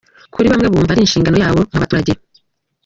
Kuri 0.33 0.49
bamwe, 0.51 0.67
bumva 0.73 0.91
ari 0.93 1.01
inshingano 1.03 1.37
yabo 1.43 1.59
nk'abaturage. 1.69 2.13